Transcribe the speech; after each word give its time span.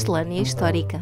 Miscelânea 0.00 0.40
Histórica. 0.40 0.98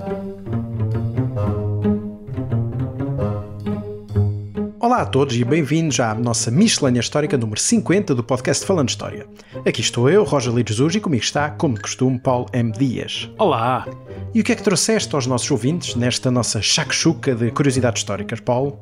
Olá 4.80 5.02
a 5.02 5.06
todos 5.06 5.36
e 5.36 5.44
bem-vindos 5.44 6.00
à 6.00 6.16
nossa 6.16 6.50
miscelânea 6.50 6.98
histórica 6.98 7.38
número 7.38 7.60
50 7.60 8.12
do 8.12 8.24
podcast 8.24 8.66
Falando 8.66 8.88
História. 8.88 9.28
Aqui 9.64 9.82
estou 9.82 10.10
eu, 10.10 10.24
Roger 10.24 10.52
Lides 10.52 10.96
e 10.96 10.98
comigo 10.98 11.22
está, 11.22 11.48
como 11.48 11.76
de 11.76 11.82
costume, 11.82 12.18
Paulo 12.18 12.46
M. 12.52 12.72
Dias. 12.72 13.30
Olá! 13.38 13.86
E 14.34 14.40
o 14.40 14.44
que 14.44 14.50
é 14.50 14.56
que 14.56 14.64
trouxeste 14.64 15.14
aos 15.14 15.28
nossos 15.28 15.48
ouvintes 15.48 15.94
nesta 15.94 16.28
nossa 16.28 16.60
chacuchuca 16.60 17.36
de 17.36 17.52
curiosidades 17.52 18.00
históricas, 18.00 18.40
Paulo? 18.40 18.80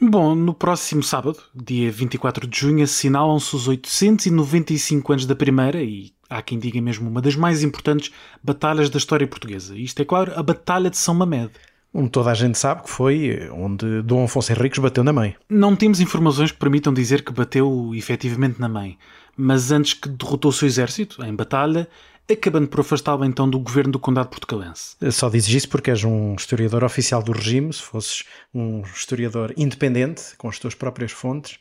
Bom, 0.00 0.34
no 0.34 0.52
próximo 0.52 1.02
sábado, 1.04 1.38
dia 1.54 1.92
24 1.92 2.46
de 2.48 2.58
junho, 2.58 2.82
assinalam-se 2.82 3.54
os 3.54 3.68
895 3.68 5.12
anos 5.12 5.26
da 5.26 5.36
primeira 5.36 5.80
e, 5.80 6.12
há 6.28 6.42
quem 6.42 6.58
diga 6.58 6.80
mesmo, 6.80 7.08
uma 7.08 7.20
das 7.20 7.36
mais 7.36 7.62
importantes 7.62 8.12
batalhas 8.42 8.90
da 8.90 8.98
história 8.98 9.26
portuguesa. 9.26 9.76
Isto 9.76 10.02
é, 10.02 10.04
claro, 10.04 10.32
a 10.36 10.42
Batalha 10.42 10.90
de 10.90 10.96
São 10.96 11.14
Mamed. 11.14 11.50
Onde 11.92 12.10
toda 12.10 12.30
a 12.30 12.34
gente 12.34 12.58
sabe 12.58 12.82
que 12.82 12.90
foi 12.90 13.48
onde 13.50 14.02
Dom 14.02 14.24
Afonso 14.24 14.52
Henriques 14.52 14.78
bateu 14.78 15.02
na 15.02 15.12
mãe. 15.12 15.34
Não 15.48 15.74
temos 15.74 15.98
informações 15.98 16.50
que 16.52 16.58
permitam 16.58 16.92
dizer 16.92 17.22
que 17.22 17.32
bateu 17.32 17.92
efetivamente 17.94 18.60
na 18.60 18.68
mãe, 18.68 18.98
mas 19.36 19.70
antes 19.72 19.94
que 19.94 20.08
derrotou 20.08 20.50
o 20.50 20.52
seu 20.52 20.68
exército, 20.68 21.24
em 21.24 21.34
batalha, 21.34 21.88
acabando 22.30 22.68
por 22.68 22.80
afastá-lo 22.80 23.24
então 23.24 23.48
do 23.48 23.58
governo 23.58 23.92
do 23.92 23.98
Condado 23.98 24.28
Portucalense. 24.28 24.96
Só 25.10 25.28
dizes 25.28 25.48
isso 25.48 25.68
porque 25.68 25.90
és 25.90 26.04
um 26.04 26.34
historiador 26.34 26.84
oficial 26.84 27.22
do 27.22 27.32
regime, 27.32 27.72
se 27.72 27.82
fosses 27.82 28.24
um 28.52 28.82
historiador 28.82 29.54
independente, 29.56 30.36
com 30.36 30.48
as 30.48 30.58
tuas 30.58 30.74
próprias 30.74 31.12
fontes, 31.12 31.58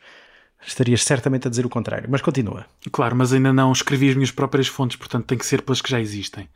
estarias 0.66 1.04
certamente 1.04 1.48
a 1.48 1.50
dizer 1.50 1.66
o 1.66 1.70
contrário. 1.70 2.08
Mas 2.10 2.22
continua. 2.22 2.66
Claro, 2.92 3.16
mas 3.16 3.34
ainda 3.34 3.54
não 3.54 3.72
escrevi 3.72 4.10
as 4.10 4.16
minhas 4.16 4.32
próprias 4.32 4.68
fontes, 4.68 4.98
portanto 4.98 5.26
tem 5.26 5.38
que 5.38 5.46
ser 5.46 5.62
pelas 5.62 5.82
que 5.82 5.90
já 5.90 6.00
existem. 6.00 6.48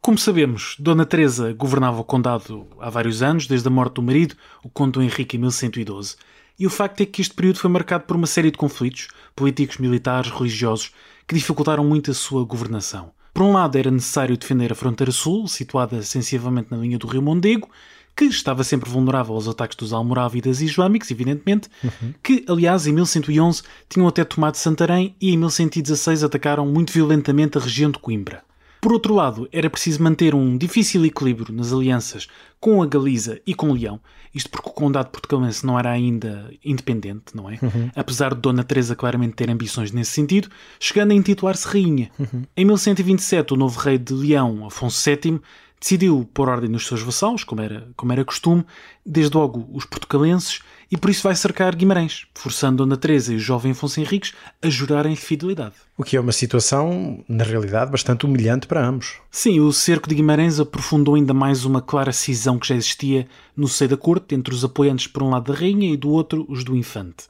Como 0.00 0.16
sabemos, 0.16 0.76
Dona 0.78 1.04
Teresa 1.04 1.52
governava 1.52 2.00
o 2.00 2.04
condado 2.04 2.66
há 2.80 2.88
vários 2.88 3.22
anos, 3.22 3.46
desde 3.46 3.66
a 3.66 3.70
morte 3.70 3.94
do 3.94 4.02
marido, 4.02 4.36
o 4.62 4.68
conde 4.68 5.00
Henrique 5.00 5.36
em 5.36 5.40
1112. 5.40 6.16
E 6.58 6.66
o 6.66 6.70
facto 6.70 7.00
é 7.00 7.06
que 7.06 7.20
este 7.20 7.34
período 7.34 7.58
foi 7.58 7.70
marcado 7.70 8.04
por 8.04 8.16
uma 8.16 8.26
série 8.26 8.50
de 8.50 8.58
conflitos 8.58 9.08
políticos, 9.34 9.78
militares, 9.78 10.30
religiosos, 10.30 10.92
que 11.26 11.34
dificultaram 11.34 11.84
muito 11.84 12.10
a 12.10 12.14
sua 12.14 12.44
governação. 12.44 13.12
Por 13.34 13.42
um 13.42 13.52
lado, 13.52 13.76
era 13.76 13.90
necessário 13.90 14.36
defender 14.36 14.72
a 14.72 14.74
fronteira 14.74 15.12
sul, 15.12 15.46
situada 15.46 16.02
sensivelmente 16.02 16.68
na 16.70 16.76
linha 16.76 16.98
do 16.98 17.06
rio 17.06 17.22
Mondego, 17.22 17.70
que 18.18 18.24
estava 18.24 18.64
sempre 18.64 18.90
vulnerável 18.90 19.36
aos 19.36 19.46
ataques 19.46 19.76
dos 19.76 19.92
almorávidas 19.92 20.60
islâmicos, 20.60 21.08
evidentemente, 21.08 21.68
uhum. 21.84 22.12
que, 22.20 22.44
aliás, 22.48 22.84
em 22.84 22.92
1111 22.92 23.62
tinham 23.88 24.08
até 24.08 24.24
tomado 24.24 24.56
Santarém 24.56 25.14
e 25.20 25.32
em 25.32 25.36
1116 25.36 26.24
atacaram 26.24 26.66
muito 26.66 26.92
violentamente 26.92 27.56
a 27.56 27.60
região 27.60 27.92
de 27.92 27.98
Coimbra. 28.00 28.42
Por 28.80 28.92
outro 28.92 29.14
lado, 29.14 29.48
era 29.52 29.70
preciso 29.70 30.02
manter 30.02 30.34
um 30.34 30.58
difícil 30.58 31.06
equilíbrio 31.06 31.54
nas 31.54 31.72
alianças 31.72 32.26
com 32.58 32.82
a 32.82 32.86
Galiza 32.86 33.40
e 33.46 33.54
com 33.54 33.72
Leão, 33.72 34.00
isto 34.34 34.50
porque 34.50 34.68
o 34.68 34.72
Condado 34.72 35.10
Portugalense 35.10 35.64
não 35.64 35.78
era 35.78 35.90
ainda 35.90 36.52
independente, 36.64 37.34
não 37.34 37.48
é? 37.48 37.58
Uhum. 37.62 37.90
Apesar 37.94 38.34
de 38.34 38.40
Dona 38.40 38.64
Teresa 38.64 38.96
claramente 38.96 39.34
ter 39.34 39.48
ambições 39.48 39.92
nesse 39.92 40.10
sentido, 40.10 40.48
chegando 40.78 41.12
a 41.12 41.14
intitular-se 41.14 41.66
rainha. 41.66 42.10
Uhum. 42.18 42.42
Em 42.56 42.64
1127, 42.64 43.54
o 43.54 43.56
novo 43.56 43.78
rei 43.78 43.96
de 43.96 44.12
Leão, 44.12 44.66
Afonso 44.66 45.08
VII, 45.08 45.40
decidiu 45.80 46.28
pôr 46.32 46.48
ordem 46.48 46.68
nos 46.68 46.86
seus 46.86 47.02
vassalos, 47.02 47.44
como 47.44 47.60
era, 47.60 47.88
como 47.96 48.12
era 48.12 48.24
costume, 48.24 48.64
desde 49.04 49.36
logo 49.36 49.68
os 49.72 49.84
portucalenses, 49.84 50.60
e 50.90 50.96
por 50.96 51.10
isso 51.10 51.22
vai 51.22 51.34
cercar 51.36 51.74
Guimarães, 51.74 52.26
forçando 52.34 52.78
Dona 52.78 52.96
Teresa 52.96 53.32
e 53.32 53.36
o 53.36 53.40
jovem 53.40 53.72
Afonso 53.72 54.00
Henriques 54.00 54.32
a 54.62 54.70
jurarem 54.70 55.14
fidelidade. 55.14 55.74
O 55.96 56.02
que 56.02 56.16
é 56.16 56.20
uma 56.20 56.32
situação, 56.32 57.22
na 57.28 57.44
realidade, 57.44 57.90
bastante 57.90 58.24
humilhante 58.24 58.66
para 58.66 58.86
ambos. 58.86 59.16
Sim, 59.30 59.60
o 59.60 59.72
cerco 59.72 60.08
de 60.08 60.14
Guimarães 60.14 60.58
aprofundou 60.58 61.14
ainda 61.14 61.34
mais 61.34 61.64
uma 61.64 61.82
clara 61.82 62.12
cisão 62.12 62.58
que 62.58 62.68
já 62.68 62.74
existia 62.74 63.28
no 63.54 63.68
seio 63.68 63.90
da 63.90 63.96
corte 63.96 64.34
entre 64.34 64.54
os 64.54 64.64
apoiantes 64.64 65.06
por 65.06 65.22
um 65.22 65.30
lado 65.30 65.52
da 65.52 65.58
rainha 65.58 65.92
e 65.92 65.96
do 65.96 66.08
outro 66.08 66.46
os 66.48 66.64
do 66.64 66.74
infante. 66.74 67.24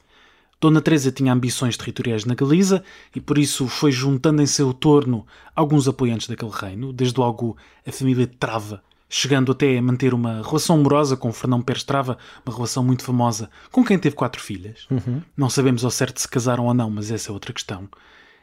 Dona 0.60 0.80
Teresa 0.80 1.12
tinha 1.12 1.32
ambições 1.32 1.76
territoriais 1.76 2.24
na 2.24 2.34
Galiza 2.34 2.82
e 3.14 3.20
por 3.20 3.38
isso 3.38 3.68
foi 3.68 3.92
juntando 3.92 4.42
em 4.42 4.46
seu 4.46 4.72
torno 4.72 5.24
alguns 5.54 5.86
apoiantes 5.86 6.26
daquele 6.26 6.50
reino, 6.50 6.92
desde 6.92 7.18
logo 7.18 7.56
a 7.86 7.92
família 7.92 8.26
de 8.26 8.36
Trava, 8.36 8.82
chegando 9.08 9.52
até 9.52 9.78
a 9.78 9.82
manter 9.82 10.12
uma 10.12 10.42
relação 10.42 10.76
amorosa 10.76 11.16
com 11.16 11.32
Fernão 11.32 11.62
Pérez 11.62 11.84
Trava, 11.84 12.18
uma 12.44 12.54
relação 12.54 12.82
muito 12.82 13.04
famosa, 13.04 13.48
com 13.70 13.84
quem 13.84 13.98
teve 13.98 14.16
quatro 14.16 14.42
filhas. 14.42 14.86
Uhum. 14.90 15.22
Não 15.36 15.48
sabemos 15.48 15.84
ao 15.84 15.90
certo 15.92 16.20
se 16.20 16.28
casaram 16.28 16.66
ou 16.66 16.74
não, 16.74 16.90
mas 16.90 17.10
essa 17.10 17.30
é 17.30 17.32
outra 17.32 17.52
questão. 17.52 17.88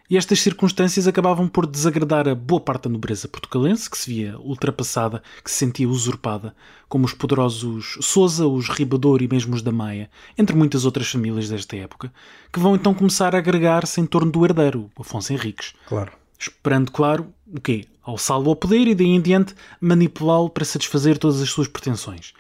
E 0.08 0.18
estas 0.18 0.40
circunstâncias 0.40 1.08
acabavam 1.08 1.48
por 1.48 1.66
desagradar 1.66 2.28
a 2.28 2.36
boa 2.36 2.62
parte 2.62 2.84
da 2.84 2.92
nobreza 2.92 3.28
portugalense, 3.28 3.90
que 3.90 3.98
se 3.98 4.08
via 4.08 4.38
ultrapassada, 4.38 5.24
que 5.44 5.50
se 5.50 5.58
sentia 5.58 5.90
usurpada, 5.90 6.56
como 6.88 7.06
os 7.06 7.14
poderosos 7.14 7.98
Sousa, 8.02 8.46
os 8.46 8.70
Ribador 8.70 9.24
e 9.24 9.28
mesmo 9.28 9.56
os 9.56 9.64
da 9.64 9.72
Maia, 9.72 10.08
entre 10.38 10.56
muitas 10.56 10.86
outras 10.86 11.10
famílias 11.10 11.50
desta 11.50 11.76
época, 11.76 12.14
que 12.54 12.60
vão 12.60 12.76
então 12.76 12.94
começar 12.94 13.34
a 13.34 13.40
agregar-se 13.40 14.00
em 14.00 14.06
torno 14.06 14.32
do 14.32 14.46
herdeiro, 14.46 14.92
Afonso 15.00 15.34
Henriques. 15.34 15.74
Claro. 15.88 16.12
Esperando, 16.38 16.92
claro, 16.92 17.34
o 17.48 17.60
quê? 17.60 17.86
Ao 18.04 18.20
salvo 18.20 18.52
ao 18.52 18.56
poder 18.56 18.88
e 18.88 18.94
daí 18.94 19.08
em 19.08 19.22
diante 19.22 19.56
manipulá-lo 19.82 20.52
para 20.52 20.66
satisfazer 20.66 21.18
todas 21.18 21.42
as 21.42 21.50
suas 21.50 21.68
pretensões. 21.68 22.34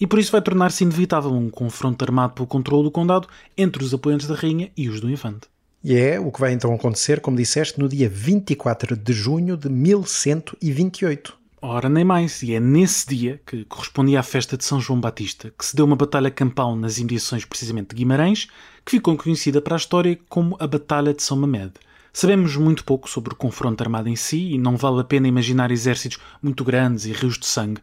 E 0.00 0.06
por 0.06 0.20
isso 0.20 0.30
vai 0.30 0.40
tornar-se 0.40 0.84
inevitável 0.84 1.32
um 1.32 1.50
confronto 1.50 2.04
armado 2.04 2.34
pelo 2.34 2.46
controle 2.46 2.84
do 2.84 2.92
condado 2.92 3.26
entre 3.56 3.82
os 3.82 3.92
apoiantes 3.92 4.28
da 4.28 4.36
rainha 4.36 4.70
e 4.76 4.88
os 4.88 5.00
do 5.00 5.10
infante. 5.10 5.48
E 5.82 5.94
é 5.96 6.18
o 6.18 6.32
que 6.32 6.40
vai 6.40 6.52
então 6.52 6.74
acontecer, 6.74 7.20
como 7.20 7.36
disseste, 7.36 7.78
no 7.78 7.88
dia 7.88 8.08
24 8.08 8.96
de 8.96 9.12
junho 9.12 9.56
de 9.56 9.68
1128. 9.68 11.38
Ora, 11.62 11.88
nem 11.88 12.04
mais, 12.04 12.42
e 12.42 12.52
é 12.52 12.58
nesse 12.58 13.08
dia, 13.08 13.40
que 13.46 13.64
correspondia 13.64 14.18
à 14.18 14.22
festa 14.24 14.56
de 14.56 14.64
São 14.64 14.80
João 14.80 15.00
Batista, 15.00 15.52
que 15.56 15.64
se 15.64 15.76
deu 15.76 15.84
uma 15.84 15.94
batalha 15.94 16.32
campal 16.32 16.74
nas 16.74 16.98
imediações 16.98 17.44
precisamente 17.44 17.90
de 17.90 17.96
Guimarães, 17.96 18.48
que 18.84 18.90
ficou 18.92 19.16
conhecida 19.16 19.60
para 19.62 19.76
a 19.76 19.78
história 19.78 20.18
como 20.28 20.56
a 20.58 20.66
Batalha 20.66 21.14
de 21.14 21.22
São 21.22 21.36
Mamed. 21.36 21.72
Sabemos 22.12 22.56
muito 22.56 22.84
pouco 22.84 23.08
sobre 23.08 23.32
o 23.32 23.36
confronto 23.36 23.80
armado 23.80 24.08
em 24.08 24.16
si 24.16 24.54
e 24.54 24.58
não 24.58 24.76
vale 24.76 25.00
a 25.00 25.04
pena 25.04 25.28
imaginar 25.28 25.70
exércitos 25.70 26.18
muito 26.42 26.64
grandes 26.64 27.04
e 27.04 27.12
rios 27.12 27.38
de 27.38 27.46
sangue. 27.46 27.80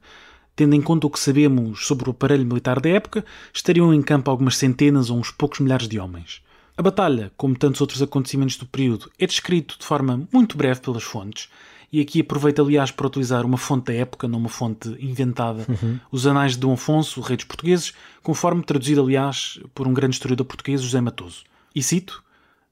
Tendo 0.54 0.76
em 0.76 0.82
conta 0.82 1.08
o 1.08 1.10
que 1.10 1.20
sabemos 1.20 1.86
sobre 1.86 2.10
o 2.10 2.12
aparelho 2.12 2.46
militar 2.46 2.82
da 2.82 2.90
época, 2.90 3.24
estariam 3.54 3.94
em 3.94 4.02
campo 4.02 4.30
algumas 4.30 4.58
centenas 4.58 5.10
ou 5.10 5.18
uns 5.18 5.32
poucos 5.32 5.62
milhares 5.62 5.88
de 5.88 5.98
homens. 5.98 6.42
A 6.78 6.82
batalha, 6.82 7.32
como 7.38 7.58
tantos 7.58 7.80
outros 7.80 8.02
acontecimentos 8.02 8.58
do 8.58 8.66
período, 8.66 9.10
é 9.18 9.26
descrito 9.26 9.78
de 9.80 9.86
forma 9.86 10.28
muito 10.32 10.58
breve 10.58 10.82
pelas 10.82 11.04
fontes, 11.04 11.50
e 11.92 12.02
aqui 12.02 12.20
aproveito 12.20 12.62
aliás 12.62 12.92
para 12.92 13.08
utilizar 13.08 13.46
uma 13.46 13.58
fonte 13.58 13.86
da 13.86 13.94
época, 13.94 14.28
não 14.28 14.40
uma 14.40 14.50
fonte 14.50 14.90
inventada, 15.00 15.66
uhum. 15.70 15.98
os 16.12 16.28
Anais 16.28 16.52
de 16.52 16.58
Dom 16.58 16.74
Afonso, 16.74 17.22
rei 17.22 17.38
dos 17.38 17.46
portugueses, 17.46 17.94
conforme 18.22 18.62
traduzido 18.62 19.02
aliás 19.02 19.58
por 19.74 19.88
um 19.88 19.94
grande 19.94 20.16
historiador 20.16 20.46
português, 20.46 20.82
José 20.82 21.00
Matoso. 21.00 21.44
E 21.74 21.82
cito: 21.82 22.22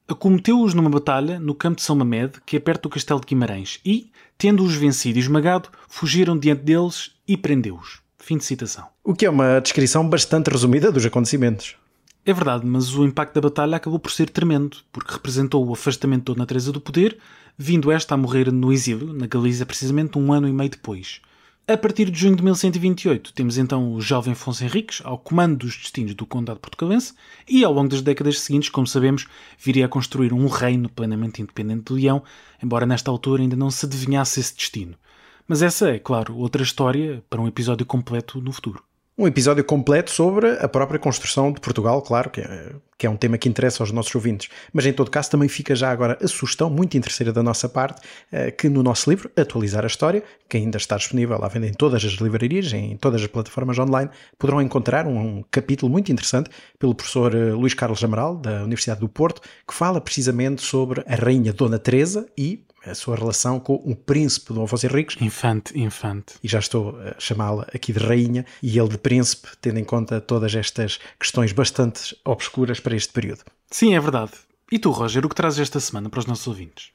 Acometeu-os 0.06 0.74
numa 0.74 0.90
batalha 0.90 1.40
no 1.40 1.56
campo 1.56 1.78
de 1.78 1.84
São 1.84 1.96
Mamed, 1.96 2.42
que 2.46 2.58
é 2.58 2.59
perto 2.59 2.84
do 2.84 2.90
castelo 2.90 3.22
de 3.22 3.28
Guimarães, 3.28 3.80
e, 3.86 4.12
tendo-os 4.38 4.75
vencido 4.75 5.18
e 5.18 5.22
esmagado, 5.22 5.69
fugiram 5.88 6.38
diante 6.38 6.63
deles 6.63 7.12
e 7.25 7.38
prendeu-os. 7.38 8.02
Fim 8.19 8.38
de 8.38 8.44
citação. 8.44 8.88
O 9.02 9.13
que 9.13 9.25
é 9.25 9.30
uma 9.30 9.59
descrição 9.62 10.08
bastante 10.09 10.50
resumida 10.50 10.92
dos 10.92 11.06
acontecimentos. 11.06 11.78
É 12.26 12.32
verdade, 12.32 12.66
mas 12.66 12.96
o 12.96 13.04
impacto 13.04 13.36
da 13.36 13.42
batalha 13.42 13.76
acabou 13.76 14.00
por 14.00 14.10
ser 14.10 14.30
tremendo, 14.30 14.78
porque 14.94 15.12
representou 15.12 15.68
o 15.68 15.74
afastamento 15.74 16.32
de 16.32 16.36
Dona 16.36 16.46
Teresa 16.46 16.72
do 16.72 16.80
poder, 16.80 17.18
vindo 17.58 17.92
esta 17.92 18.14
a 18.14 18.18
morrer 18.18 18.50
no 18.50 18.72
exílio, 18.72 19.12
na 19.12 19.28
Galiza, 19.28 19.66
precisamente 19.66 20.18
um 20.18 20.32
ano 20.32 20.48
e 20.48 20.54
meio 20.54 20.70
depois. 20.70 21.20
A 21.68 21.76
partir 21.76 22.10
de 22.10 22.18
junho 22.18 22.38
de 22.38 22.42
1128, 22.42 23.34
temos 23.34 23.58
então 23.58 23.94
o 23.94 24.00
jovem 24.00 24.32
Afonso 24.32 24.64
Henriques 24.64 25.02
ao 25.04 25.18
comando 25.18 25.58
dos 25.58 25.76
destinos 25.76 26.16
do 26.16 26.26
Condado 26.26 26.62
Portugalense 26.62 27.14
e, 27.46 27.62
ao 27.66 27.74
longo 27.74 27.90
das 27.90 28.02
décadas 28.02 28.40
seguintes, 28.40 28.69
como 28.69 28.88
sabemos, 28.88 29.28
viria 29.60 29.86
a 29.86 29.90
construir 29.90 30.31
um 30.31 30.48
reino 30.48 30.88
plenamente 30.88 31.42
independente 31.42 31.94
de 31.94 32.02
Leão, 32.02 32.24
embora 32.62 32.86
nesta 32.86 33.12
altura 33.12 33.42
ainda 33.42 33.58
não 33.58 33.69
se 33.69 33.86
adivinhasse 33.86 34.40
esse 34.40 34.56
destino. 34.56 34.96
Mas 35.46 35.62
essa 35.62 35.90
é, 35.90 36.00
claro, 36.00 36.38
outra 36.38 36.64
história 36.64 37.22
para 37.30 37.42
um 37.42 37.50
episódio 37.50 37.86
completo 37.86 38.40
no 38.40 38.54
futuro 38.54 38.81
um 39.18 39.27
episódio 39.27 39.63
completo 39.63 40.10
sobre 40.10 40.50
a 40.60 40.68
própria 40.68 41.00
construção 41.00 41.51
de 41.51 41.62
Portugal, 41.62 42.01
claro, 42.01 42.31
que 42.31 42.42
é, 42.42 42.71
que 42.98 43.06
é, 43.06 43.10
um 43.10 43.15
tema 43.15 43.38
que 43.38 43.48
interessa 43.48 43.83
aos 43.83 43.92
nossos 43.92 44.13
ouvintes. 44.15 44.50
Mas 44.71 44.86
em 44.86 44.94
todo 44.94 45.12
caso 45.12 45.30
também 45.30 45.48
fica 45.48 45.75
já 45.75 45.92
agora 45.92 46.18
a 46.21 46.27
sugestão 46.27 46.69
muito 46.69 46.98
interesseira 46.98 47.31
da 47.31 47.44
nossa 47.44 47.69
parte, 47.69 48.01
eh, 48.31 48.50
que 48.50 48.68
no 48.69 48.81
nosso 48.81 49.10
livro, 49.10 49.30
Atualizar 49.38 49.83
a 49.83 49.88
História, 49.88 50.24
que 50.50 50.57
ainda 50.57 50.77
está 50.77 50.98
disponível 50.98 51.44
à 51.44 51.48
venda 51.48 51.68
em 51.68 51.74
todas 51.74 52.04
as 52.04 52.13
livrarias, 52.13 52.74
em 52.74 52.98
todas 52.98 53.21
as 53.21 53.27
plataformas 53.27 53.77
online, 53.77 54.10
poderão 54.39 54.62
encontrar 54.62 55.06
um, 55.06 55.44
capítulo 55.51 55.92
muito 55.92 56.12
interessante 56.12 56.50
pelo 56.80 56.95
professor 56.95 57.36
eh, 57.36 57.51
Luís 57.51 57.75
Carlos 57.75 58.04
Amaral, 58.04 58.36
da 58.36 58.63
Universidade 58.63 59.01
do 59.01 59.09
Porto, 59.09 59.42
que 59.68 59.75
fala 59.75 60.01
precisamente 60.01 60.63
sobre 60.63 61.04
a 61.07 61.16
Rainha 61.16 61.54
Dona 61.54 61.77
Teresa 61.77 62.25
e 62.36 62.63
a 62.85 62.94
sua 62.95 63.15
relação 63.15 63.59
com 63.59 63.75
o 63.75 63.95
príncipe 63.95 64.53
Dom 64.53 64.63
Afonso 64.63 64.85
Henriques. 64.85 65.21
Infante, 65.21 65.80
infante. 65.80 66.35
E 66.44 66.47
já 66.47 66.59
estou 66.59 66.97
a 67.00 67.19
chamá-la 67.19 67.68
aqui 67.74 67.94
de 67.94 68.00
rainha 68.00 68.45
e 68.62 68.77
ele 68.77 68.89
de 68.89 68.97
príncipe, 68.97 69.50
tendo 69.62 69.80
em 69.80 69.83
conta 69.83 70.19
todas 70.19 70.53
estas 70.53 71.00
questões 71.19 71.51
bastante 71.51 72.15
obscuras 72.25 72.80
para 72.80 72.95
este 72.95 73.13
período. 73.13 73.41
Sim, 73.69 73.95
é 73.95 74.00
verdade. 74.00 74.31
E 74.71 74.80
tu, 74.80 74.91
Roger, 74.91 75.25
o 75.25 75.30
que 75.30 75.35
trazes 75.35 75.59
esta 75.59 75.80
semana 75.80 76.09
para 76.09 76.19
os 76.19 76.25
nossos 76.25 76.47
ouvintes? 76.47 76.91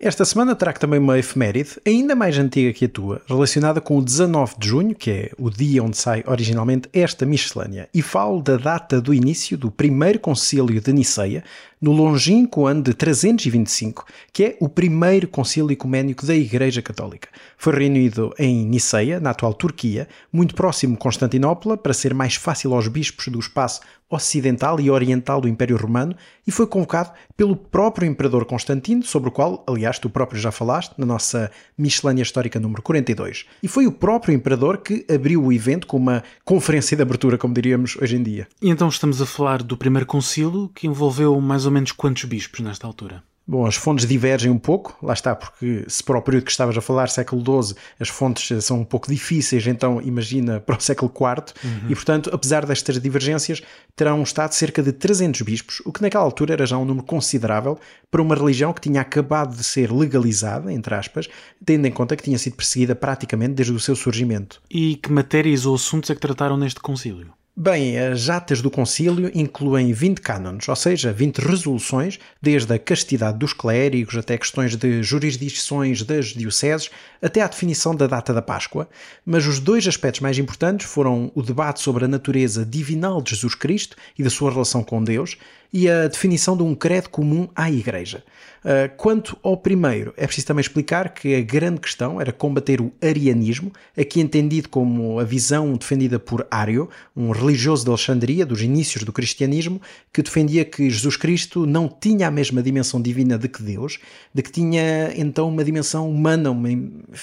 Esta 0.00 0.24
semana 0.24 0.54
trago 0.54 0.78
também 0.78 1.00
uma 1.00 1.18
efeméride, 1.18 1.70
ainda 1.84 2.14
mais 2.14 2.38
antiga 2.38 2.72
que 2.72 2.84
a 2.84 2.88
tua, 2.88 3.20
relacionada 3.26 3.80
com 3.80 3.98
o 3.98 4.04
19 4.04 4.54
de 4.56 4.68
junho, 4.68 4.94
que 4.94 5.10
é 5.10 5.30
o 5.36 5.50
dia 5.50 5.82
onde 5.82 5.96
sai 5.96 6.22
originalmente 6.24 6.88
esta 6.92 7.26
miscelânea, 7.26 7.88
e 7.92 8.00
falo 8.00 8.40
da 8.40 8.56
data 8.56 9.00
do 9.00 9.12
início 9.12 9.58
do 9.58 9.72
primeiro 9.72 10.20
concílio 10.20 10.80
de 10.80 10.92
Niceia, 10.92 11.42
no 11.80 11.92
longínquo 11.92 12.66
ano 12.66 12.82
de 12.82 12.94
325, 12.94 14.04
que 14.32 14.44
é 14.44 14.56
o 14.60 14.68
primeiro 14.68 15.28
concílio 15.28 15.70
ecuménico 15.70 16.26
da 16.26 16.34
Igreja 16.34 16.82
Católica. 16.82 17.28
Foi 17.56 17.72
reunido 17.74 18.32
em 18.38 18.64
Niceia, 18.64 19.20
na 19.20 19.30
atual 19.30 19.54
Turquia, 19.54 20.08
muito 20.32 20.54
próximo 20.54 20.94
de 20.94 20.98
Constantinopla, 20.98 21.76
para 21.76 21.94
ser 21.94 22.14
mais 22.14 22.34
fácil 22.34 22.74
aos 22.74 22.88
bispos 22.88 23.28
do 23.28 23.38
espaço 23.38 23.80
ocidental 24.10 24.80
e 24.80 24.90
oriental 24.90 25.40
do 25.40 25.48
Império 25.48 25.76
Romano, 25.76 26.16
e 26.46 26.50
foi 26.50 26.66
convocado 26.66 27.12
pelo 27.36 27.54
próprio 27.54 28.08
Imperador 28.08 28.46
Constantino, 28.46 29.02
sobre 29.02 29.28
o 29.28 29.32
qual, 29.32 29.62
aliás, 29.68 29.98
tu 29.98 30.08
próprio 30.08 30.40
já 30.40 30.50
falaste 30.50 30.94
na 30.96 31.04
nossa 31.04 31.50
miscelânea 31.76 32.22
histórica 32.22 32.58
número 32.58 32.80
42. 32.80 33.44
E 33.62 33.68
foi 33.68 33.86
o 33.86 33.92
próprio 33.92 34.34
Imperador 34.34 34.78
que 34.78 35.04
abriu 35.12 35.44
o 35.44 35.52
evento 35.52 35.86
com 35.86 35.98
uma 35.98 36.22
conferência 36.44 36.96
de 36.96 37.02
abertura, 37.02 37.36
como 37.36 37.52
diríamos 37.52 37.96
hoje 38.00 38.16
em 38.16 38.22
dia. 38.22 38.48
E 38.62 38.70
então 38.70 38.88
estamos 38.88 39.20
a 39.20 39.26
falar 39.26 39.62
do 39.62 39.76
primeiro 39.76 40.06
concílio, 40.06 40.70
que 40.74 40.86
envolveu 40.86 41.38
mais 41.40 41.66
ou 41.68 41.72
menos 41.72 41.92
quantos 41.92 42.24
bispos 42.24 42.60
nesta 42.60 42.86
altura? 42.86 43.22
Bom, 43.50 43.64
as 43.64 43.76
fontes 43.76 44.06
divergem 44.06 44.50
um 44.50 44.58
pouco, 44.58 44.94
lá 45.02 45.14
está, 45.14 45.34
porque 45.34 45.82
se 45.88 46.04
para 46.04 46.18
o 46.18 46.20
período 46.20 46.44
que 46.44 46.50
estavas 46.50 46.76
a 46.76 46.82
falar, 46.82 47.08
século 47.08 47.42
XII, 47.62 47.74
as 47.98 48.10
fontes 48.10 48.62
são 48.62 48.80
um 48.80 48.84
pouco 48.84 49.10
difíceis, 49.10 49.66
então 49.66 50.02
imagina 50.02 50.60
para 50.66 50.76
o 50.76 50.80
século 50.80 51.10
IV, 51.10 51.54
uhum. 51.64 51.90
e 51.90 51.94
portanto, 51.94 52.28
apesar 52.30 52.66
destas 52.66 53.00
divergências, 53.00 53.62
terão 53.96 54.22
estado 54.22 54.52
cerca 54.52 54.82
de 54.82 54.92
300 54.92 55.40
bispos, 55.40 55.80
o 55.86 55.90
que 55.90 56.02
naquela 56.02 56.24
altura 56.24 56.52
era 56.52 56.66
já 56.66 56.76
um 56.76 56.84
número 56.84 57.06
considerável 57.06 57.78
para 58.10 58.20
uma 58.20 58.34
religião 58.34 58.70
que 58.70 58.82
tinha 58.82 59.00
acabado 59.00 59.56
de 59.56 59.64
ser 59.64 59.90
legalizada, 59.90 60.70
entre 60.70 60.94
aspas, 60.94 61.26
tendo 61.64 61.86
em 61.86 61.90
conta 61.90 62.16
que 62.16 62.24
tinha 62.24 62.36
sido 62.36 62.54
perseguida 62.54 62.94
praticamente 62.94 63.54
desde 63.54 63.72
o 63.72 63.80
seu 63.80 63.96
surgimento. 63.96 64.60
E 64.70 64.96
que 64.96 65.10
matérias 65.10 65.64
ou 65.64 65.74
assuntos 65.74 66.10
é 66.10 66.14
que 66.14 66.20
trataram 66.20 66.58
neste 66.58 66.80
concílio? 66.80 67.32
Bem, 67.60 67.98
as 67.98 68.28
atas 68.28 68.62
do 68.62 68.70
concílio 68.70 69.32
incluem 69.34 69.92
20 69.92 70.20
cânones, 70.20 70.68
ou 70.68 70.76
seja, 70.76 71.12
20 71.12 71.38
resoluções, 71.38 72.16
desde 72.40 72.72
a 72.72 72.78
castidade 72.78 73.36
dos 73.36 73.52
clérigos 73.52 74.16
até 74.16 74.38
questões 74.38 74.76
de 74.76 75.02
jurisdições 75.02 76.04
das 76.04 76.26
dioceses, 76.26 76.88
até 77.20 77.42
à 77.42 77.48
definição 77.48 77.96
da 77.96 78.06
data 78.06 78.32
da 78.32 78.40
Páscoa. 78.40 78.88
Mas 79.26 79.44
os 79.44 79.58
dois 79.58 79.88
aspectos 79.88 80.20
mais 80.20 80.38
importantes 80.38 80.86
foram 80.86 81.32
o 81.34 81.42
debate 81.42 81.80
sobre 81.80 82.04
a 82.04 82.08
natureza 82.08 82.64
divinal 82.64 83.20
de 83.20 83.30
Jesus 83.30 83.56
Cristo 83.56 83.96
e 84.16 84.22
da 84.22 84.30
sua 84.30 84.52
relação 84.52 84.84
com 84.84 85.02
Deus, 85.02 85.36
e 85.72 85.88
a 85.88 86.08
definição 86.08 86.56
de 86.56 86.62
um 86.62 86.74
credo 86.74 87.10
comum 87.10 87.48
à 87.54 87.70
Igreja. 87.70 88.22
Uh, 88.58 88.94
quanto 88.96 89.38
ao 89.42 89.56
primeiro, 89.56 90.12
é 90.16 90.26
preciso 90.26 90.48
também 90.48 90.60
explicar 90.60 91.10
que 91.10 91.34
a 91.34 91.40
grande 91.40 91.80
questão 91.80 92.20
era 92.20 92.32
combater 92.32 92.80
o 92.80 92.92
arianismo, 93.00 93.72
aqui 93.96 94.20
entendido 94.20 94.68
como 94.68 95.20
a 95.20 95.24
visão 95.24 95.74
defendida 95.74 96.18
por 96.18 96.46
Ario, 96.50 96.88
um 97.16 97.32
religioso 97.48 97.84
de 97.84 97.90
Alexandria, 97.90 98.44
dos 98.44 98.62
inícios 98.62 99.04
do 99.04 99.12
cristianismo, 99.12 99.80
que 100.12 100.22
defendia 100.22 100.64
que 100.64 100.90
Jesus 100.90 101.16
Cristo 101.16 101.66
não 101.66 101.88
tinha 101.88 102.28
a 102.28 102.30
mesma 102.30 102.62
dimensão 102.62 103.00
divina 103.00 103.38
de 103.38 103.48
que 103.48 103.62
Deus, 103.62 103.98
de 104.32 104.42
que 104.42 104.52
tinha 104.52 105.12
então 105.16 105.48
uma 105.48 105.64
dimensão 105.64 106.10
humana, 106.10 106.50
uma, 106.50 106.68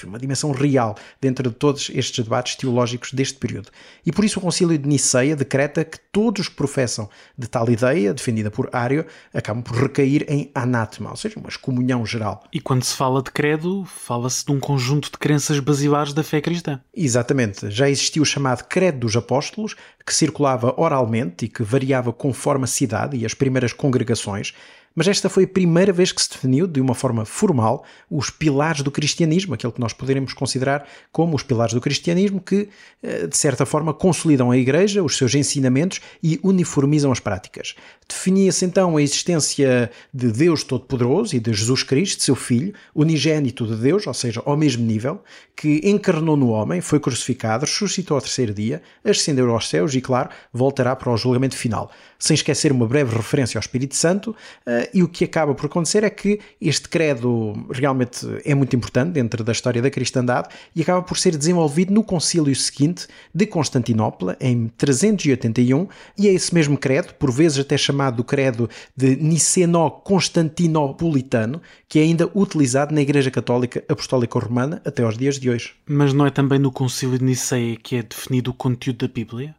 uma 0.03 0.19
dimensão 0.19 0.51
real, 0.51 0.95
dentro 1.21 1.49
de 1.49 1.55
todos 1.55 1.91
estes 1.93 2.23
debates 2.23 2.55
teológicos 2.55 3.13
deste 3.13 3.37
período. 3.37 3.69
E 4.05 4.11
por 4.11 4.25
isso 4.25 4.39
o 4.39 4.41
Concílio 4.41 4.77
de 4.77 4.87
Niceia 4.87 5.35
decreta 5.35 5.85
que 5.85 5.99
todos 6.11 6.49
que 6.49 6.55
professam 6.55 7.09
de 7.37 7.47
tal 7.47 7.69
ideia, 7.69 8.13
defendida 8.13 8.49
por 8.49 8.69
Ario, 8.73 9.05
acabam 9.33 9.63
por 9.63 9.77
recair 9.77 10.25
em 10.27 10.49
anátema, 10.55 11.11
ou 11.11 11.15
seja, 11.15 11.39
uma 11.39 11.49
excomunhão 11.49 12.05
geral. 12.05 12.43
E 12.51 12.59
quando 12.59 12.83
se 12.83 12.95
fala 12.95 13.21
de 13.21 13.31
credo, 13.31 13.85
fala-se 13.85 14.45
de 14.45 14.51
um 14.51 14.59
conjunto 14.59 15.11
de 15.11 15.17
crenças 15.17 15.59
basilares 15.59 16.13
da 16.13 16.23
fé 16.23 16.41
cristã. 16.41 16.81
Exatamente. 16.95 17.69
Já 17.69 17.89
existiu 17.89 18.23
o 18.23 18.25
chamado 18.25 18.63
Credo 18.63 18.99
dos 18.99 19.15
Apóstolos, 19.15 19.75
que 20.05 20.13
circulava 20.15 20.73
oralmente 20.77 21.45
e 21.45 21.47
que 21.47 21.63
variava 21.63 22.11
conforme 22.11 22.63
a 22.63 22.67
cidade 22.67 23.17
e 23.17 23.25
as 23.25 23.33
primeiras 23.33 23.73
congregações, 23.73 24.53
mas 24.95 25.07
esta 25.09 25.27
foi 25.27 25.43
a 25.43 25.47
primeira 25.47 25.91
vez 25.91 26.13
que 26.13 26.21
se 26.21 26.29
definiu, 26.29 26.65
de 26.65 26.79
uma 26.79 26.95
forma 26.95 27.25
formal, 27.25 27.83
os 28.09 28.29
pilares 28.29 28.81
do 28.81 28.89
cristianismo, 28.89 29.53
aquilo 29.53 29.73
que 29.73 29.79
nós 29.79 29.91
poderemos 29.91 30.33
considerar 30.33 30.87
como 31.11 31.35
os 31.35 31.43
pilares 31.43 31.73
do 31.73 31.81
cristianismo, 31.81 32.39
que, 32.39 32.69
eh, 33.03 33.27
de 33.27 33.37
certa 33.37 33.65
forma, 33.65 33.93
consolidam 33.93 34.51
a 34.51 34.57
Igreja, 34.57 35.03
os 35.03 35.17
seus 35.17 35.35
ensinamentos 35.35 35.99
e 36.23 36.39
uniformizam 36.41 37.11
as 37.11 37.19
práticas. 37.19 37.75
Definia-se 38.07 38.63
então 38.63 38.95
a 38.95 39.01
existência 39.01 39.91
de 40.13 40.31
Deus 40.31 40.63
Todo-Poderoso 40.63 41.35
e 41.35 41.39
de 41.39 41.53
Jesus 41.53 41.83
Cristo, 41.83 42.23
seu 42.23 42.35
Filho, 42.35 42.73
unigênito 42.93 43.67
de 43.67 43.75
Deus, 43.75 44.07
ou 44.07 44.13
seja, 44.13 44.41
ao 44.45 44.55
mesmo 44.55 44.85
nível, 44.85 45.21
que 45.55 45.81
encarnou 45.83 46.37
no 46.37 46.49
homem, 46.49 46.79
foi 46.79 46.99
crucificado, 46.99 47.65
ressuscitou 47.65 48.15
ao 48.15 48.21
terceiro 48.21 48.53
dia, 48.53 48.81
ascendeu 49.03 49.49
aos 49.51 49.67
céus 49.67 49.93
e, 49.93 50.01
claro, 50.01 50.29
voltará 50.53 50.95
para 50.95 51.11
o 51.11 51.17
julgamento 51.17 51.57
final. 51.57 51.91
Sem 52.19 52.35
esquecer 52.35 52.71
uma 52.71 52.87
breve 52.87 53.15
referência 53.15 53.57
ao 53.57 53.61
Espírito 53.61 53.95
Santo 53.95 54.35
eh, 54.65 54.84
e 54.93 55.03
o 55.03 55.07
que 55.07 55.25
acaba 55.25 55.53
por 55.53 55.67
acontecer 55.67 56.03
é 56.03 56.09
que 56.09 56.39
este 56.59 56.89
credo 56.89 57.53
realmente 57.71 58.25
é 58.43 58.55
muito 58.55 58.75
importante 58.75 59.11
dentro 59.11 59.43
da 59.43 59.51
história 59.51 59.79
da 59.81 59.89
cristandade 59.89 60.49
e 60.75 60.81
acaba 60.81 61.01
por 61.01 61.17
ser 61.17 61.37
desenvolvido 61.37 61.93
no 61.93 62.03
concílio 62.03 62.53
seguinte 62.55 63.07
de 63.33 63.45
Constantinopla, 63.45 64.35
em 64.39 64.67
381, 64.77 65.87
e 66.17 66.27
é 66.27 66.33
esse 66.33 66.53
mesmo 66.53 66.77
credo, 66.77 67.13
por 67.15 67.31
vezes 67.31 67.59
até 67.59 67.77
chamado 67.77 68.17
do 68.17 68.23
credo 68.23 68.69
de 68.95 69.15
Niceno-Constantinopolitano, 69.15 71.59
que 71.87 71.99
é 71.99 72.03
ainda 72.03 72.29
utilizado 72.33 72.93
na 72.93 73.01
Igreja 73.01 73.31
Católica 73.31 73.83
Apostólica 73.87 74.39
Romana 74.39 74.81
até 74.85 75.03
aos 75.03 75.17
dias 75.17 75.39
de 75.39 75.49
hoje. 75.49 75.73
Mas 75.85 76.13
não 76.13 76.25
é 76.25 76.29
também 76.29 76.59
no 76.59 76.71
concílio 76.71 77.17
de 77.17 77.25
Niceia 77.25 77.75
que 77.75 77.97
é 77.97 78.03
definido 78.03 78.51
o 78.51 78.53
conteúdo 78.53 79.07
da 79.07 79.13
Bíblia? 79.13 79.55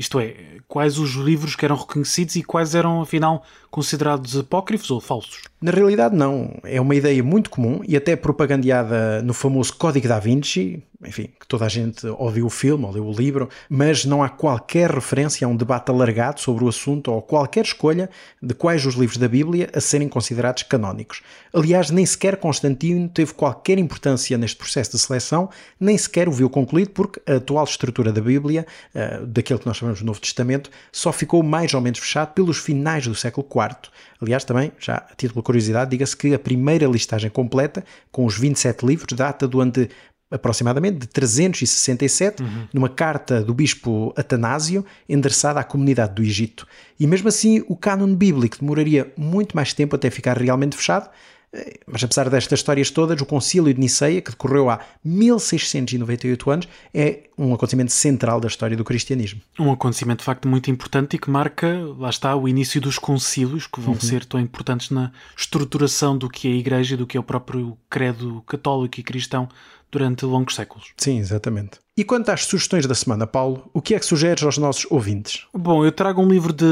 Isto 0.00 0.18
é, 0.18 0.34
quais 0.66 0.98
os 0.98 1.10
livros 1.10 1.54
que 1.54 1.62
eram 1.62 1.76
reconhecidos 1.76 2.34
e 2.34 2.42
quais 2.42 2.74
eram, 2.74 3.02
afinal, 3.02 3.44
considerados 3.70 4.34
apócrifos 4.34 4.90
ou 4.90 4.98
falsos? 4.98 5.42
Na 5.60 5.70
realidade, 5.70 6.16
não. 6.16 6.58
É 6.64 6.80
uma 6.80 6.94
ideia 6.94 7.22
muito 7.22 7.50
comum 7.50 7.82
e 7.86 7.94
até 7.94 8.16
propagandeada 8.16 9.20
no 9.20 9.34
famoso 9.34 9.76
Código 9.76 10.08
da 10.08 10.18
Vinci, 10.18 10.82
enfim, 11.04 11.30
que 11.40 11.46
toda 11.46 11.64
a 11.64 11.68
gente 11.68 12.06
ouviu 12.06 12.46
o 12.46 12.50
filme 12.50 12.84
ou 12.84 12.92
leu 12.92 13.06
o 13.06 13.12
livro, 13.12 13.48
mas 13.68 14.04
não 14.04 14.22
há 14.22 14.28
qualquer 14.28 14.90
referência 14.90 15.46
a 15.46 15.48
um 15.48 15.56
debate 15.56 15.90
alargado 15.90 16.40
sobre 16.40 16.62
o 16.62 16.68
assunto 16.68 17.10
ou 17.10 17.22
qualquer 17.22 17.64
escolha 17.64 18.10
de 18.42 18.52
quais 18.52 18.84
os 18.84 18.94
livros 18.94 19.16
da 19.16 19.26
Bíblia 19.26 19.70
a 19.74 19.80
serem 19.80 20.08
considerados 20.08 20.62
canónicos. 20.62 21.22
Aliás, 21.54 21.90
nem 21.90 22.04
sequer 22.04 22.36
Constantino 22.36 23.08
teve 23.08 23.32
qualquer 23.32 23.78
importância 23.78 24.36
neste 24.36 24.56
processo 24.56 24.92
de 24.92 24.98
seleção, 24.98 25.48
nem 25.78 25.96
sequer 25.96 26.28
o 26.28 26.32
viu 26.32 26.50
concluído, 26.50 26.90
porque 26.90 27.20
a 27.26 27.36
atual 27.36 27.64
estrutura 27.64 28.12
da 28.12 28.20
Bíblia, 28.20 28.66
uh, 28.94 29.26
daquilo 29.26 29.58
que 29.58 29.66
nós 29.66 29.78
chamamos 29.78 30.00
de 30.00 30.04
Novo 30.04 30.20
Testamento, 30.20 30.70
só 30.92 31.12
ficou 31.12 31.42
mais 31.42 31.72
ou 31.72 31.80
menos 31.80 31.98
fechado 31.98 32.34
pelos 32.34 32.58
finais 32.58 33.06
do 33.06 33.14
século 33.14 33.46
IV. 33.46 33.90
Aliás, 34.20 34.44
também, 34.44 34.70
já 34.78 34.96
a 34.96 35.14
título 35.14 35.40
de 35.40 35.46
curiosidade, 35.46 35.90
diga-se 35.90 36.14
que 36.14 36.34
a 36.34 36.38
primeira 36.38 36.86
listagem 36.86 37.30
completa, 37.30 37.82
com 38.12 38.26
os 38.26 38.36
27 38.36 38.84
livros, 38.84 39.16
data 39.16 39.48
do 39.48 39.60
ano 39.60 39.72
de 39.72 39.88
aproximadamente 40.30 40.98
de 40.98 41.06
367, 41.08 42.42
uhum. 42.42 42.68
numa 42.72 42.88
carta 42.88 43.42
do 43.42 43.52
bispo 43.52 44.12
Atanásio, 44.16 44.84
endereçada 45.08 45.58
à 45.58 45.64
comunidade 45.64 46.14
do 46.14 46.22
Egito. 46.22 46.66
E 46.98 47.06
mesmo 47.06 47.28
assim, 47.28 47.64
o 47.66 47.76
cânon 47.76 48.14
bíblico 48.14 48.58
demoraria 48.60 49.12
muito 49.16 49.56
mais 49.56 49.72
tempo 49.72 49.96
até 49.96 50.08
ficar 50.10 50.38
realmente 50.38 50.76
fechado, 50.76 51.10
eh, 51.52 51.80
mas 51.86 52.04
apesar 52.04 52.30
destas 52.30 52.60
histórias 52.60 52.90
todas, 52.90 53.20
o 53.20 53.26
Concílio 53.26 53.74
de 53.74 53.80
Niceia, 53.80 54.20
que 54.20 54.30
decorreu 54.30 54.70
há 54.70 54.80
1698 55.04 56.50
anos, 56.50 56.68
é 56.94 57.24
um 57.36 57.52
acontecimento 57.52 57.90
central 57.90 58.40
da 58.40 58.46
história 58.46 58.76
do 58.76 58.84
cristianismo. 58.84 59.40
Um 59.58 59.72
acontecimento 59.72 60.20
de 60.20 60.24
facto 60.24 60.46
muito 60.46 60.70
importante 60.70 61.16
e 61.16 61.18
que 61.18 61.30
marca, 61.30 61.68
lá 61.98 62.10
está, 62.10 62.36
o 62.36 62.48
início 62.48 62.80
dos 62.80 62.98
concílios, 62.98 63.66
que 63.66 63.80
vão 63.80 63.94
uhum. 63.94 64.00
ser 64.00 64.24
tão 64.24 64.38
importantes 64.38 64.90
na 64.90 65.10
estruturação 65.36 66.16
do 66.16 66.28
que 66.28 66.46
é 66.46 66.52
a 66.52 66.56
Igreja 66.56 66.94
e 66.94 66.98
do 66.98 67.06
que 67.06 67.16
é 67.16 67.20
o 67.20 67.24
próprio 67.24 67.76
credo 67.88 68.42
católico 68.46 69.00
e 69.00 69.02
cristão 69.02 69.48
durante 69.90 70.24
longos 70.24 70.54
séculos. 70.54 70.92
Sim, 70.96 71.18
exatamente. 71.18 71.78
E 71.96 72.04
quanto 72.04 72.30
às 72.30 72.44
sugestões 72.44 72.86
da 72.86 72.94
semana, 72.94 73.26
Paulo, 73.26 73.68
o 73.74 73.82
que 73.82 73.94
é 73.94 73.98
que 73.98 74.06
sugeres 74.06 74.42
aos 74.42 74.56
nossos 74.56 74.86
ouvintes? 74.90 75.46
Bom, 75.52 75.84
eu 75.84 75.92
trago 75.92 76.22
um 76.22 76.28
livro 76.28 76.52
de 76.52 76.64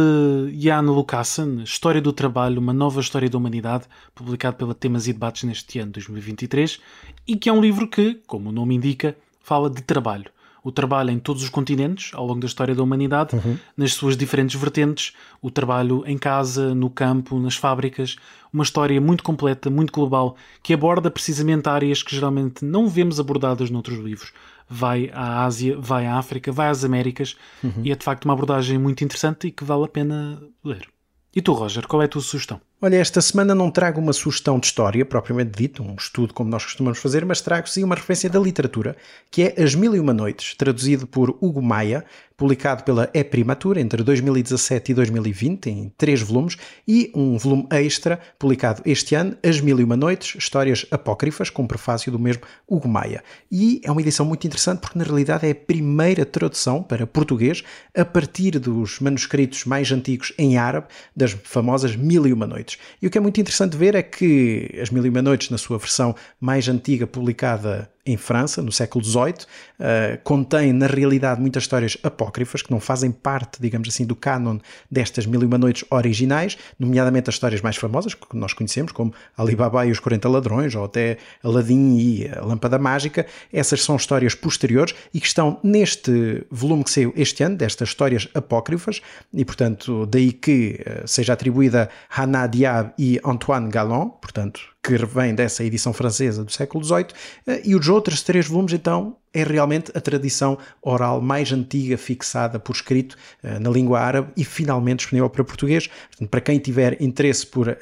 Jan 0.59 0.83
Lucassen, 0.83 1.63
História 1.63 2.01
do 2.01 2.13
Trabalho, 2.13 2.61
uma 2.61 2.73
nova 2.73 3.01
história 3.01 3.29
da 3.29 3.37
humanidade, 3.37 3.85
publicado 4.15 4.57
pela 4.57 4.75
Temas 4.75 5.07
e 5.07 5.13
Debates 5.13 5.45
neste 5.45 5.79
ano 5.81 5.93
2023, 5.93 6.81
e 7.27 7.37
que 7.37 7.49
é 7.49 7.53
um 7.53 7.61
livro 7.61 7.87
que, 7.89 8.23
como 8.27 8.49
o 8.49 8.53
nome 8.53 8.75
indica, 8.75 9.17
fala 9.43 9.69
de 9.69 9.83
trabalho 9.83 10.31
o 10.63 10.73
trabalho 10.73 11.11
em 11.11 11.19
todos 11.19 11.43
os 11.43 11.49
continentes 11.49 12.11
ao 12.15 12.27
longo 12.27 12.41
da 12.41 12.47
história 12.47 12.75
da 12.75 12.83
humanidade, 12.83 13.37
uhum. 13.37 13.57
nas 13.77 13.95
suas 13.95 14.17
diferentes 14.17 14.59
vertentes, 14.59 15.13
o 15.41 15.51
trabalho 15.51 16.03
em 16.07 16.19
casa, 16.19 16.75
no 16.75 16.91
campo, 16.91 17.39
nas 17.39 17.57
fábricas, 17.57 18.17
uma 18.53 18.65
história 18.65 19.01
muito 19.01 19.23
completa, 19.23 19.71
muito 19.71 19.93
global, 19.93 20.37
que 20.63 20.73
aborda 20.75 21.11
precisamente 21.11 21.69
áreas 21.69 22.03
que 22.03 22.15
geralmente 22.15 22.65
não 22.65 22.89
vemos 22.89 23.21
abordadas 23.21 23.71
noutros 23.71 23.99
livros. 23.99 24.33
Vai 24.69 25.11
à 25.15 25.45
Ásia, 25.45 25.79
vai 25.79 26.07
à 26.07 26.17
África, 26.17 26.53
vai 26.53 26.69
às 26.69 26.85
Américas, 26.85 27.37
uhum. 27.63 27.83
e 27.85 27.93
é 27.93 27.95
de 27.95 28.05
facto 28.05 28.25
uma 28.25 28.35
abordagem 28.35 28.79
muito 28.79 29.03
interessante 29.03 29.49
e 29.49 29.51
que 29.51 29.65
vale 29.65 29.85
a 29.85 29.89
pena 29.89 30.43
ler. 30.65 30.89
E 31.35 31.41
tu, 31.41 31.53
Roger, 31.53 31.87
qual 31.87 32.03
é 32.03 32.07
a 32.07 32.09
tua 32.09 32.21
sugestão? 32.23 32.61
Olha, 32.81 32.95
esta 32.95 33.21
semana 33.21 33.57
não 33.57 33.73
trago 33.73 34.01
uma 34.01 34.13
sugestão 34.13 34.57
de 34.57 34.67
história, 34.67 35.05
propriamente 35.05 35.51
dito, 35.51 35.83
um 35.83 35.97
estudo 35.97 36.33
como 36.33 36.49
nós 36.49 36.65
costumamos 36.65 37.01
fazer, 37.01 37.25
mas 37.25 37.41
trago 37.41 37.69
sim 37.69 37.83
uma 37.83 37.97
referência 37.97 38.31
da 38.31 38.39
literatura, 38.39 38.97
que 39.33 39.43
é 39.43 39.61
As 39.61 39.75
Mil 39.75 39.97
e 39.97 39.99
Uma 39.99 40.15
Noites, 40.15 40.55
traduzido 40.55 41.05
por 41.05 41.37
Hugo 41.41 41.61
Maia, 41.61 42.05
publicado 42.39 42.85
pela 42.85 43.11
E 43.13 43.25
Primatura 43.25 43.81
entre 43.81 44.01
2017 44.05 44.93
e 44.93 44.95
2020, 44.95 45.67
em 45.69 45.93
três 45.99 46.23
volumes, 46.23 46.57
e 46.87 47.11
um 47.13 47.37
volume 47.37 47.67
extra, 47.73 48.21
publicado 48.39 48.81
este 48.87 49.17
ano, 49.17 49.37
As 49.45 49.61
Mil 49.61 49.81
e 49.81 49.83
Uma 49.85 49.97
Noites, 49.97 50.37
Histórias 50.37 50.87
Apócrifas, 50.93 51.51
com 51.51 51.67
prefácio 51.67 52.13
do 52.13 52.19
mesmo 52.19 52.45
Hugo 52.67 52.89
Maia. 52.89 53.25
E 53.51 53.81
é 53.83 53.91
uma 53.91 54.01
edição 54.01 54.25
muito 54.25 54.47
interessante 54.47 54.79
porque, 54.79 54.97
na 54.97 55.05
realidade, 55.05 55.49
é 55.49 55.51
a 55.51 55.55
primeira 55.55 56.25
tradução 56.25 56.81
para 56.81 57.09
português 57.09 57.65
a 57.93 58.05
partir 58.05 58.53
dos 58.61 59.01
manuscritos 59.01 59.65
mais 59.65 59.91
antigos 59.91 60.33
em 60.39 60.57
árabe, 60.57 60.87
das 61.17 61.33
famosas 61.33 61.97
Mil 61.97 62.25
e 62.25 62.33
Uma 62.33 62.47
Noites. 62.47 62.79
E 63.03 63.09
o 63.09 63.11
que 63.11 63.19
é 63.19 63.21
muito 63.21 63.41
interessante 63.41 63.77
ver 63.77 63.97
é 63.97 64.03
que 64.03 64.79
As 64.81 64.91
Mil 64.91 65.05
e 65.05 65.09
Uma 65.09 65.23
Noites, 65.23 65.51
na 65.51 65.59
sua 65.59 65.77
versão 65.77 66.15
mais 66.41 66.69
antiga, 66.69 67.05
publicada 67.05 67.91
em 68.09 68.17
França, 68.17 68.63
no 68.63 68.73
século 68.73 69.05
XVIII, 69.05 69.35
uh, 69.35 70.19
contém 70.25 70.73
na 70.73 70.87
realidade 70.87 71.41
muitas 71.41 71.65
histórias 71.65 71.99
apócrifas 72.03 72.63
que 72.63 72.71
não 72.71 72.81
fazem 72.81 73.11
parte, 73.11 73.61
digamos 73.61 73.89
assim, 73.89 74.07
do 74.07 74.17
cânon 74.17 74.59
destas 74.91 75.27
Mil 75.27 75.43
e 75.43 75.45
Uma 75.45 75.59
Noites 75.59 75.85
originais, 75.91 76.57
nomeadamente 76.79 77.29
as 77.29 77.35
histórias 77.35 77.61
mais 77.61 77.77
famosas 77.77 78.15
que 78.15 78.37
nós 78.37 78.55
conhecemos, 78.55 78.93
como 78.93 79.13
Alibaba 79.37 79.85
e 79.87 79.91
os 79.91 80.01
40 80.01 80.29
Ladrões, 80.29 80.75
ou 80.75 80.85
até 80.85 81.19
Aladim 81.45 81.99
e 81.99 82.29
a 82.29 82.45
Lâmpada 82.45 82.79
Mágica. 82.79 83.27
Essas 83.53 83.83
são 83.83 83.97
histórias 83.97 84.35
posteriores 84.35 84.95
e 85.13 85.21
que 85.21 85.27
estão 85.27 85.61
neste 85.63 86.47
volume 86.51 86.85
que 86.85 86.91
saiu 86.91 87.13
este 87.15 87.43
ano, 87.43 87.57
destas 87.57 87.91
histórias 87.91 88.29
apócrifas, 88.35 89.03
e 89.35 89.45
portanto 89.45 90.07
daí 90.07 90.33
que 90.33 90.81
uh, 90.81 91.07
seja 91.07 91.35
atribuída 91.35 91.91
a 92.11 92.23
Hannah 92.23 92.47
Diab 92.47 92.93
e 92.99 93.21
Antoine 93.23 93.69
Galland, 93.69 94.13
portanto 94.21 94.78
que 94.83 94.97
vem 95.05 95.35
dessa 95.35 95.65
edição 95.65 95.93
francesa 95.93 96.45
do 96.45 96.53
século 96.53 96.85
XVIII, 96.85 97.07
eh, 97.47 97.63
e 97.65 97.75
os 97.75 97.89
outros 97.89 98.23
três 98.23 98.47
volumes, 98.47 98.73
então, 98.73 99.17
é 99.33 99.43
realmente 99.45 99.91
a 99.95 100.01
tradição 100.01 100.59
oral 100.83 101.21
mais 101.21 101.53
antiga 101.53 101.97
fixada 101.97 102.59
por 102.59 102.75
escrito 102.75 103.17
uh, 103.45 103.61
na 103.61 103.71
língua 103.71 104.01
árabe 104.01 104.33
e 104.37 104.45
finalmente 104.45 105.01
disponível 105.01 105.29
para 105.29 105.45
português. 105.45 105.87
Portanto, 105.87 106.29
para 106.29 106.41
quem 106.41 106.59
tiver 106.59 107.01
interesse 107.01 107.47
por 107.47 107.69
uh, 107.69 107.75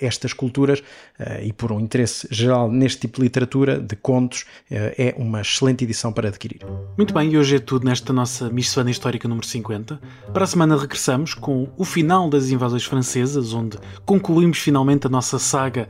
estas 0.00 0.32
culturas 0.32 0.80
uh, 0.80 1.42
e 1.42 1.52
por 1.52 1.72
um 1.72 1.80
interesse 1.80 2.26
geral 2.30 2.70
neste 2.70 3.02
tipo 3.02 3.18
de 3.18 3.22
literatura, 3.22 3.78
de 3.78 3.96
contos, 3.96 4.44
é 4.70 5.14
uma 5.16 5.40
excelente 5.40 5.84
edição 5.84 6.12
para 6.12 6.28
adquirir. 6.28 6.60
Muito 6.96 7.12
bem, 7.14 7.30
e 7.30 7.38
hoje 7.38 7.56
é 7.56 7.58
tudo 7.58 7.84
nesta 7.84 8.12
nossa 8.12 8.48
Missão 8.50 8.88
Histórica 8.88 9.28
número 9.28 9.46
50. 9.46 10.00
Para 10.32 10.44
a 10.44 10.46
semana 10.46 10.76
regressamos 10.76 11.34
com 11.34 11.68
o 11.76 11.84
final 11.84 12.28
das 12.28 12.50
invasões 12.50 12.84
francesas, 12.84 13.52
onde 13.52 13.78
concluímos 14.04 14.58
finalmente 14.58 15.06
a 15.06 15.10
nossa 15.10 15.38
saga 15.38 15.88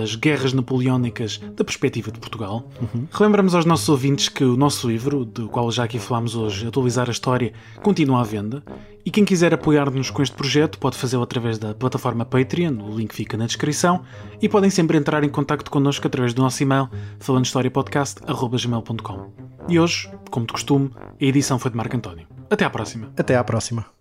pelas 0.00 0.14
guerras 0.14 0.54
napoleónicas 0.54 1.38
da 1.54 1.62
perspectiva 1.62 2.10
de 2.10 2.18
Portugal. 2.18 2.66
Uhum. 2.80 3.06
Relembramos 3.12 3.54
aos 3.54 3.66
nossos 3.66 3.86
ouvintes 3.88 4.30
que 4.30 4.42
o 4.42 4.56
nosso 4.56 4.88
livro, 4.88 5.26
do 5.26 5.48
qual 5.48 5.70
já 5.70 5.84
aqui 5.84 5.98
falámos 5.98 6.34
hoje, 6.34 6.66
Atualizar 6.66 7.08
a 7.08 7.12
História, 7.12 7.52
continua 7.82 8.20
à 8.20 8.24
venda. 8.24 8.62
E 9.04 9.10
quem 9.10 9.24
quiser 9.24 9.52
apoiar-nos 9.52 10.10
com 10.10 10.22
este 10.22 10.34
projeto 10.34 10.78
pode 10.78 10.96
fazê-lo 10.96 11.22
através 11.22 11.58
da 11.58 11.74
plataforma 11.74 12.24
Patreon, 12.24 12.82
o 12.82 12.96
link 12.96 13.14
fica 13.14 13.36
na 13.36 13.46
descrição, 13.46 14.02
e 14.40 14.48
podem 14.48 14.70
sempre 14.70 14.96
entrar 14.96 15.22
em 15.22 15.28
contato 15.28 15.70
connosco 15.70 16.06
através 16.06 16.32
do 16.32 16.42
nosso 16.42 16.62
e-mail 16.62 16.88
falandohistoriapodcast.gmail.com. 17.18 19.32
E 19.68 19.78
hoje, 19.78 20.10
como 20.30 20.46
de 20.46 20.52
costume, 20.52 20.90
a 20.98 21.24
edição 21.24 21.58
foi 21.58 21.70
de 21.70 21.76
Marco 21.76 21.96
António. 21.96 22.26
Até 22.48 22.64
à 22.64 22.70
próxima. 22.70 23.12
Até 23.16 23.36
à 23.36 23.44
próxima. 23.44 23.99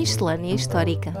Miscelânea 0.00 0.54
Histórica 0.54 1.12